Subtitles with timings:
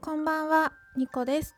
[0.00, 1.54] こんばんは、ニコです。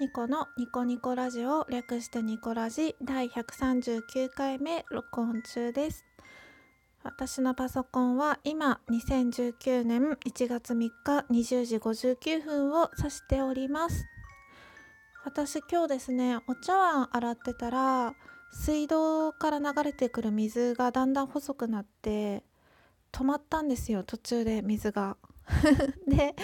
[0.00, 6.06] ニコのニコニコラジオ略してニコラジ第139回目録音中です。
[7.02, 10.90] 私のパソコンは今2019年1月3日
[11.30, 14.06] 20時59分を指しております。
[15.24, 18.14] 私今日ですね、お茶碗洗ってたら
[18.52, 22.42] 水道から流れてくる水がだんだん細くなって
[23.12, 25.16] 止まったんですよ途中で水が。
[26.08, 26.34] で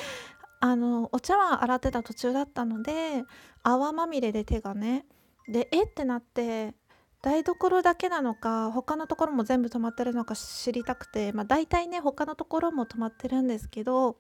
[0.61, 3.25] あのお茶碗洗ってた途中だったので
[3.63, 5.07] 泡まみれで手がね
[5.49, 5.87] でえっ？
[5.87, 6.75] てなって
[7.23, 14.17] 台所だけなのか他のところも全部止まってるのか知りたくてまあ大体ね他のところも止まってるんですけど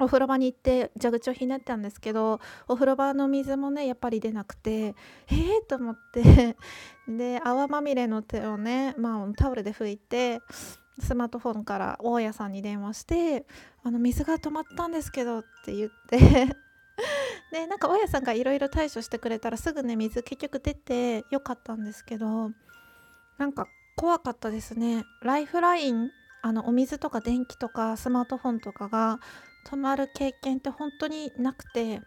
[0.00, 6.56] お風呂場に行って蛇口をひねったんですけどお風呂場の水もねやっぱり出なくてえー、と思って
[7.06, 10.40] で泡まみれの手をね、まあ、タオルで拭いて
[10.98, 13.46] スマートフォンから大家さんに電話して
[13.82, 16.18] 「あの水が止まったんですけど」って言って。
[17.50, 22.50] でなんか大家さんがいろいろ対処してくれたらすぐね水結局出てよかったんですけど
[23.38, 25.04] なんか怖かったですね。
[25.22, 26.10] ライフライン
[26.42, 29.18] あのお水とか電気とかスマートフォンとかが
[29.66, 32.00] 止まる経験って本当になくて。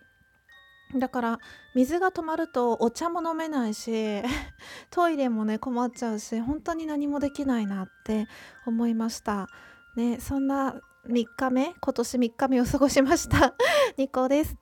[0.95, 1.39] だから
[1.75, 4.21] 水が止まるとお茶も飲めないし
[4.89, 8.27] トイレもね困っちゃうし本当に何もできないなって
[8.65, 9.47] 思いました。
[9.95, 10.75] ねそんな
[11.07, 13.53] 3日目今年3日目を過ごしました。
[13.97, 14.55] ニコです。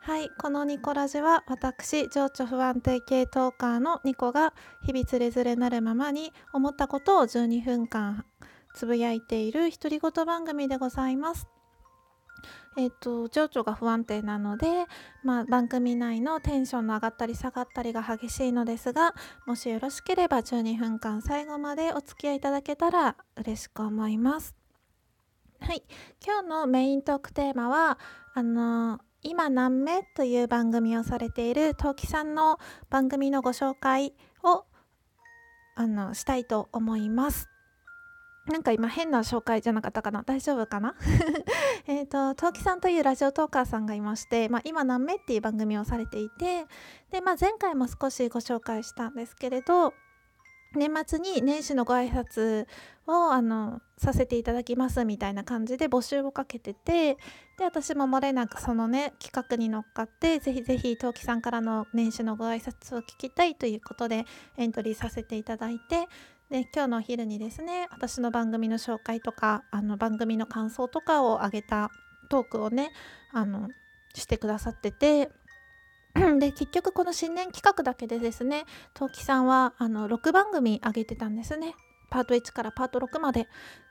[0.00, 8.24] はいこのニコラジは私情緒不安定系トーカーのニコが日々つれづれなるままに思ったことを12分間
[8.74, 11.57] つぶやいている独り言番組でございます。
[12.76, 14.86] えっと、情緒が不安定なので、
[15.24, 19.14] まあ、番組内のテンションの上がったり下がったりが激しいのですが
[19.46, 24.54] もしよろしければ12分間最後までお付き合いいただけたら嬉しく思います。
[25.60, 25.82] はい
[26.24, 27.98] 今日のメイントークテーマは
[28.34, 32.58] あの今何目という番組をされている陶器さんの
[32.90, 34.14] 番組のご紹介
[34.44, 34.64] を
[35.74, 37.48] あのしたいと思います。
[38.48, 40.22] なんか今変な紹介じゃなかったかな？
[40.22, 40.94] 大丈夫かな？
[41.86, 46.66] えっと、陶器さんというラジオトーカーさんがいまして、まあ、今何目っていう番組をされていて、
[47.10, 49.92] で、まあ、前回も少しご紹介したんですけれど、
[50.74, 52.66] 年末に年始のご挨拶
[53.06, 57.14] をあのさせていただきますみたいな感じで募集をかけてて
[57.58, 64.26] で私も漏れなくそのね企画に乗っかってぜひぜひ陶器さんからの年始のご挨拶を聞きたいということで
[64.58, 66.06] エントリーさせていただいて
[66.50, 71.90] で今日のお昼にですね私の番組の紹介とかあの番組の感想とかを上げた
[72.30, 72.90] トークをね
[73.32, 73.68] あの
[74.14, 75.30] してくださってて
[76.40, 78.64] で結局この新年企画だけでですね
[78.94, 81.74] 陶器さんはあの6番組上げてたんですね。
[82.10, 83.46] パート1からパート6まで。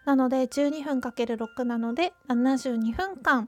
[0.05, 3.47] なので12分 ×6 なので72分間。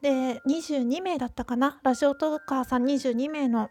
[0.00, 1.78] で22名だったかな？
[1.82, 3.68] ラジオトーカーさん22名の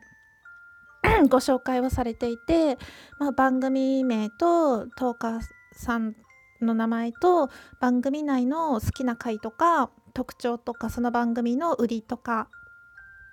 [1.30, 2.78] ご紹介をされていて、
[3.20, 5.42] まあ、番組名とトーカー
[5.74, 6.16] さん
[6.62, 7.50] の名前と
[7.80, 12.50] 番組内の好きな回とか特徴とかその番組の売りとか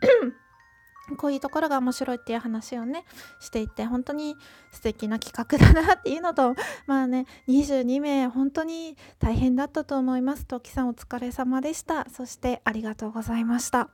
[1.19, 3.05] こういうところが面白いっていう話をね
[3.41, 4.37] していて本当に
[4.71, 6.55] 素敵な企画だなっていうのと
[6.87, 10.47] まあね22名本当に大変だったと思います。
[10.47, 12.09] 時さんお疲れ様でした。
[12.11, 13.89] そしてありがとうございました。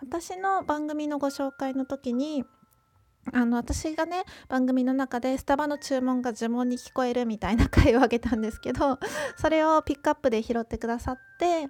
[0.00, 2.44] 私の番組のご紹介の時に
[3.32, 8.98] あの私がね番組の中でスタバの注文が呪文に聞こえるみたいな回をあげたんですけど
[9.36, 11.68] それをピックアップで拾ってくださって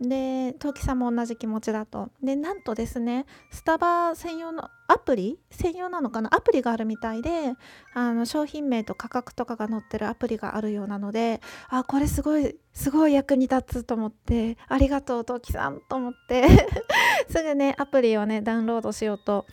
[0.00, 2.10] で陶器さんも同じ気持ちだと。
[2.22, 7.54] でなんとですねスタバ専用のアプリ専用なのかなアプリがあるみたいで
[7.94, 16.44] あの商品名と価格とかが載ってるアプリがあるようなのであこれすごいすごい役に立つと思ってありがとう陶器さんと思って
[17.30, 19.46] すぐねアプリをねダウンロードしようと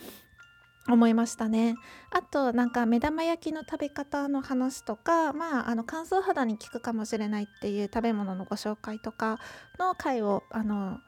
[0.90, 1.76] 思いましたね。
[2.12, 9.40] あとなんか目玉焼きの食べ方の話とかまああの乾燥肌に効くかもしれないっていう食べ物のご紹介とか
[9.78, 11.00] の回をあの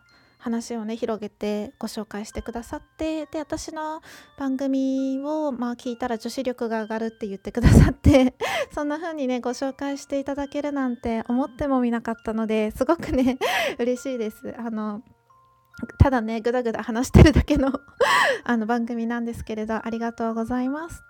[0.42, 4.01] 話をね広げてご紹介してくださってで私の
[4.38, 8.36] 番組をまあ聞いたら女子力が上がるって言ってくださって
[8.74, 13.38] そんな風にねご紹介していただけるなんて思ってもみなかったのですごくね
[13.78, 14.56] 嬉しいです。
[14.57, 15.04] あの
[15.98, 17.81] ただねぐだぐだ話してるだけの
[18.44, 21.04] あの番組なんですけれどありがとうございます。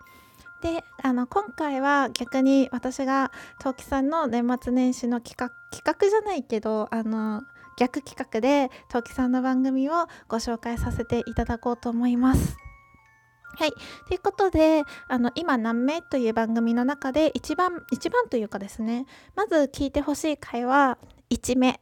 [0.62, 7.42] であの今回は逆に私が陶器さんの年末年始の企画企画じゃないけどあの
[7.78, 12.58] 逆企画で陶器さんの番組をご紹介させていただこうと思います。
[13.56, 13.72] はい。
[14.08, 20.98] ということで、あの、今何名という番組の中で一番、一番というかですね、まず聞いてほしい回は
[21.30, 21.80] 1目。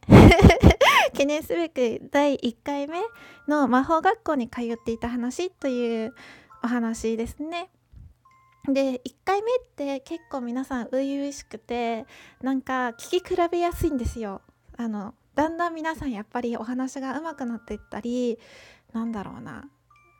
[1.14, 3.00] 記念すべく第1回目
[3.48, 6.14] の魔法学校に通っていた話という
[6.62, 7.70] お話ですね。
[8.66, 12.06] で1回目って結構皆さん初々しくて
[12.42, 14.42] なんか聞き比べやすいんですよ。
[14.76, 18.38] あのだんだん皆さんやっぱりお話が上手くなっていったり
[18.92, 19.68] なんだろうな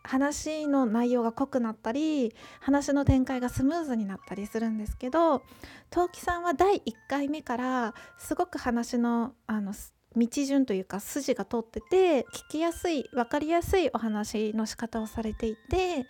[0.02, 5.42] 話の内容が濃くなったり話の展開がスムーズになったりするんですけど
[5.90, 9.72] 陶器さんは第1回目からすごく話のあの
[10.16, 16.06] 道順というか筋が通ってて聞きやすい分かりやすいお話の仕方をされていて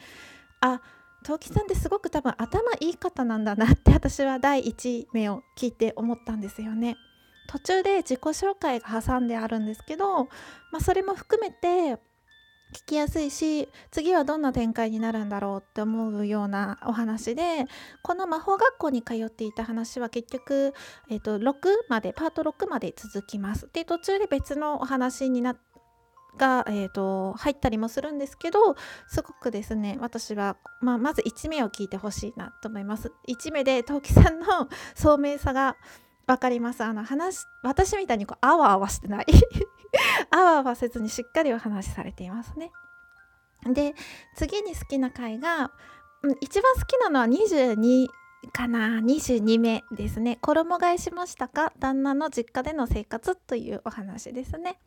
[0.61, 0.81] あ
[1.23, 6.97] 陶器さんってすごく多分頭いい方なんだなって私は第一目を聞いて思ったんですよね。
[7.47, 10.29] 途中で自己紹介が挟んであるんですけど、ま
[10.79, 12.01] あ、それも含めて
[12.73, 17.67] 聞きやすいし次はどんな展開になるんだろうって思うようなお話で
[18.03, 20.75] この魔法学校に通っていた話は結局、
[21.11, 21.55] えーと、6
[21.89, 23.69] までパート6まで続きます。
[23.73, 25.57] で途中で別のお話にな
[26.37, 28.77] が、えーと、入ったりもするんですけど
[29.09, 33.13] すごくですね私は、まあ、まず1名を聞いてほしいなと思います。
[33.29, 34.47] 1名で陶器さんの
[34.95, 35.77] 聡明さが
[36.27, 39.27] 分かりますあの話私みたいにこうあわあわしてない
[40.31, 42.71] あわあわせずにしっかりお話しされていますね。
[43.65, 43.95] で
[44.37, 45.71] 次に好きな回が、
[46.23, 48.09] うん、一番好きなのは22
[48.53, 54.79] かな22目ですね衣替えしましたか旦那の実家での生活というお話ですね。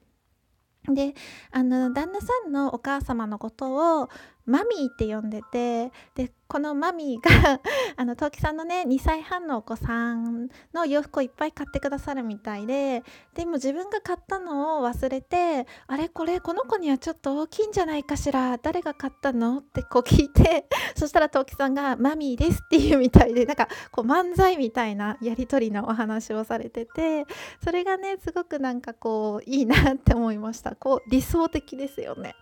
[0.86, 1.14] で
[1.52, 4.10] あの旦那さんのお母様のことを
[4.46, 7.60] マミーって呼んでてでこのマミーが
[7.98, 13.04] あの陶器さんのね2歳半のお子さんの洋服をいっぱい買ってくださるみたいで
[13.34, 27.26] でも自分が買ったのを忘れてあれこれこの子にはちょっと大きいんじゃないかしら誰が買ったのってこう聞いて そしたら陶器さんが「マミーです」っていうみたいでなんかこう漫才みたいなやり取りのお話をされてて
[27.64, 30.76] それがねすごくなんかこういいなって思いました。
[30.76, 32.36] こう理想的ですよね。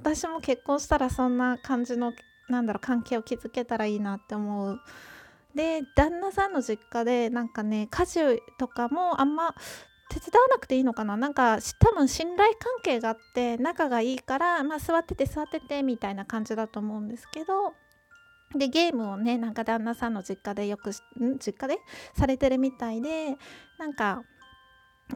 [0.00, 2.12] 私も結婚したらそんな感じの
[2.48, 4.80] なんだろう関係を築けたらいいなって思う。
[5.54, 8.20] で旦那さんの実家でなんかね家事
[8.58, 9.54] とかもあんま
[10.10, 11.16] 手伝わなくていいのかな。
[11.16, 17.74] なんか多分信頼関係があって仲がいいからまあ座ってて座っててみたいな感じだと思うんですけど。
[18.56, 20.92] でゲームをねなんか旦那さんの実家でよく
[21.38, 21.78] 実家で
[22.14, 23.36] されてるみたいで
[23.78, 24.22] なんか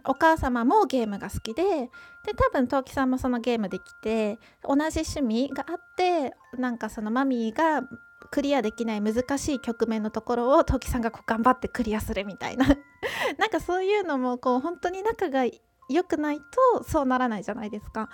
[0.05, 7.87] お母様もゲームが好きでで多分トウキさんもそのゲームできて同じ趣味があってなんかそのマミーが
[8.31, 12.67] クリアできない難しい局面のところをトウキさんがこう頑張ってクリアするみたいな
[13.39, 15.45] なんかそういうのもこう本当に仲が
[15.89, 18.09] 良くないとそうならないじゃないですか。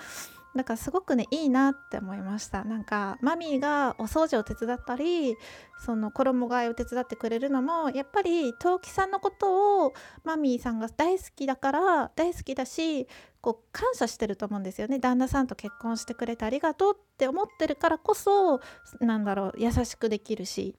[0.58, 2.64] だからすごくねいいなって思いました。
[2.64, 5.36] なんかマミーがお掃除を手伝ったり
[5.78, 9.94] その衣替えを手伝ってくれるのもやっぱり陶器さんのことを
[10.24, 13.06] マミーさんが大好きだから大好きだし
[13.40, 14.98] こう感謝してると思うんですよね。
[14.98, 18.60] 旦那さんと結婚してくれてありがとうって思ってるからこそ
[19.00, 20.74] なんだろう優しくできるし。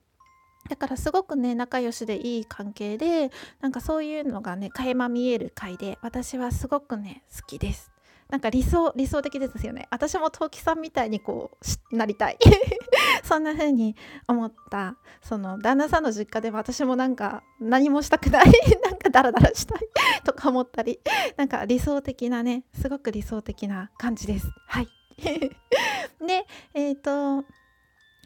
[0.67, 3.31] だからすごくね仲良しでいい関係で
[3.61, 7.88] なんかそういうのがね垣間見える回で私はすごくね好きです。
[8.29, 9.87] なんか理想理想的ですよね。
[9.89, 11.51] 私も陶器さんみたいにこ
[11.91, 12.37] うなりたい。
[13.23, 13.95] そんな風に
[14.27, 14.95] 思った。
[15.21, 18.45] その旦那さんの実家でも私もなんか何もしたくない。
[18.85, 19.79] なんかダラダラしたい。
[20.23, 20.99] とか思ったり。
[21.37, 24.47] なんか理想的なねすごく理想的な感じです。
[24.67, 24.87] はい。
[25.17, 26.45] で
[26.75, 27.45] えっ、ー、と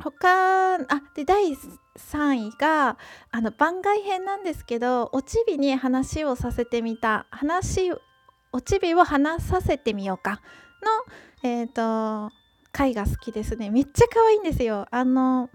[0.02, 0.80] 他あ
[1.16, 1.54] で第
[1.98, 2.98] 3位が
[3.32, 7.26] あの番外編なんですけどおちびに話をさせてみた。
[7.32, 7.94] 話
[8.54, 10.40] おちびを話させてみようか
[11.44, 12.32] の、えーと、
[12.72, 15.50] 回が好きですねめっちゃ可愛いんですよあの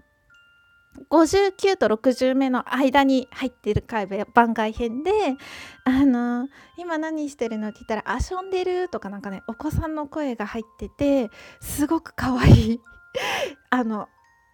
[1.09, 5.11] 59と60目の間に入ってる回番外編で
[5.85, 12.81] 「あの今何してるの?」って言ったら「遊んでる」とかなんかねお子さんの声が入っててすごく可愛い
[13.69, 14.09] あの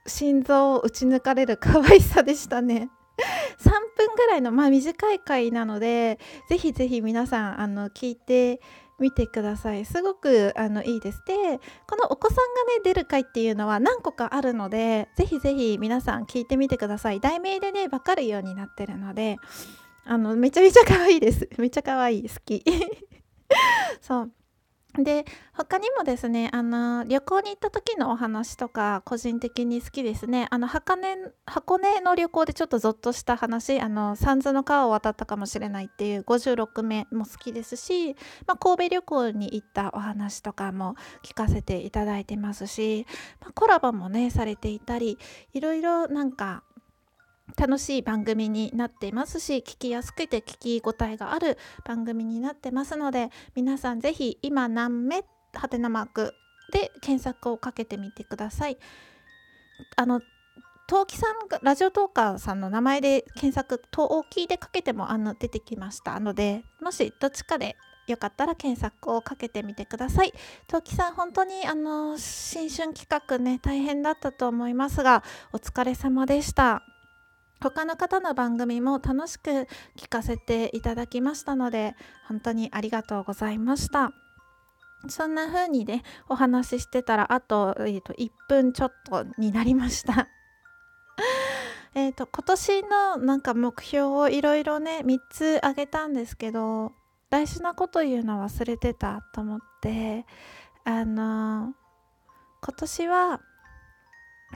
[0.06, 2.90] 心臓を打ち抜かれる可愛さでしたね。
[3.60, 6.20] 3分ぐらいの、まあ、短い回なので
[6.50, 8.62] ぜひぜひ皆さんあの聞いて
[9.00, 9.86] みてください。
[9.86, 11.22] すごくあのいいです。
[11.26, 11.34] で
[11.88, 12.42] このお子さんが
[12.76, 17.20] ね出る回っていうのは何個かあるのでぜひぜひ皆さん聞いてみてください。
[17.20, 19.38] 題名でね分かるようになってるので
[20.06, 21.50] あのめちゃめちゃ可愛いです。
[21.58, 22.30] めちゃ可愛い。
[22.30, 22.64] 好き。
[24.00, 24.32] そう。
[24.98, 30.48] で他にもですねあの旅行に行った時のお話とか個人的に好きですね。
[30.52, 38.16] あの箱根箱根の旅行でちょっとゾッとした話あの三途の川を渡ったかもしれないっていう56目も好きですし、
[38.48, 43.06] まあ、神戸旅行に行ったお話とかも聞かせていただいてますし、
[43.42, 45.18] まあ、コラボもねされていたり
[45.54, 46.64] いろいろなんか
[47.58, 55.24] 楽しい番組になっていますし聞きやすくて聞き応えがある番組になってますので皆さんぜひ今何目
[55.54, 56.34] はてなマーク
[56.72, 58.78] で検索をかけてみてください。
[59.98, 60.22] あの
[60.88, 67.76] 陶器さんがラジオトーカーさんの名前で検索陶器でかけてもあの出てきましたのでもしどっちかで
[68.08, 70.34] よかったら検索をかけてみてください。
[70.68, 75.24] 陶器さん本当にあの新春企画ね大変だったと思いますが
[75.54, 76.95] お疲れ様でした。
[77.60, 81.96] 他の方の番組も楽しく聞かせていただきましたので
[82.28, 84.12] 本当にありがとうございました。
[85.08, 90.28] そんな風にねお話ししてたらあと,、えーと、1分ちょっとになりました。
[91.94, 96.92] えと今年のなんか目標をいろいろね3つ挙げたんですけど
[97.30, 100.26] 大事なこと言うの忘れてたと思って
[100.84, 101.74] あの
[102.62, 103.42] 今年は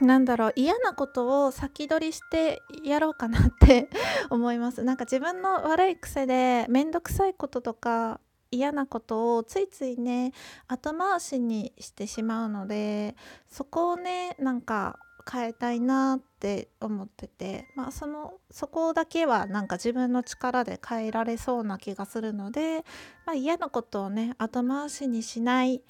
[0.00, 3.88] なんだろう嫌なことを先取りしてやろうかなって
[4.30, 10.32] 思いますなんか自分の悪い癖で面倒くさいこととか嫌なことをついついね
[10.66, 13.16] 後回しにしてしまうので
[13.48, 14.98] そこをねなんか
[15.30, 22.84] 変えたいなって思ってて、まあ、そのそこだけはなんか自分の力で変えられそうな気がするので、
[23.26, 25.82] まあ、嫌なことをね後回しにしない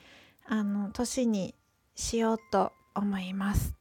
[0.46, 1.54] あの年に
[1.94, 3.80] しようと思います。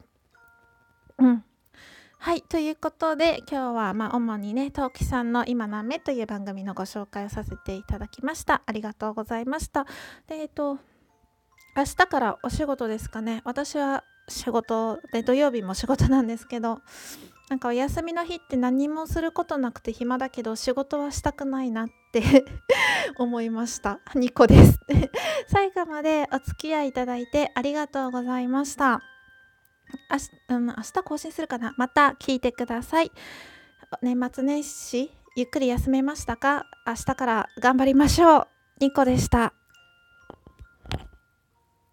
[1.19, 1.43] うん。
[2.21, 8.61] はいということで今日はま主にね陶器さんの「今何目」という番組のご紹介をさせていただきました。
[8.65, 9.85] ありがとうございました。
[10.27, 10.79] でえっと
[11.77, 13.41] 明日からお仕事ですかね。
[13.45, 16.81] 私は仕事で土曜日も仕事なんですけど
[17.49, 22.45] なんかお休みの日って何もすることなくて暇だけど仕事はしたくないなって
[23.17, 24.01] 思いました。
[24.13, 24.79] 2個です。
[25.47, 29.01] 最後までお付き合いいただいてありがとうございました。
[30.11, 31.73] 明日,、うん、明日更新するかな？
[31.77, 33.11] また聞いてください。
[34.01, 36.65] 年末年始ゆっくり休めましたか？
[36.85, 38.47] 明日から頑張りましょう。
[38.79, 39.53] ニコでした。